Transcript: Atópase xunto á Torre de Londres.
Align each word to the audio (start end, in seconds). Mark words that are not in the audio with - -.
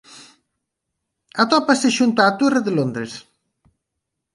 Atópase 1.43 1.87
xunto 1.97 2.19
á 2.27 2.29
Torre 2.39 2.61
de 2.67 2.71
Londres. 2.77 3.11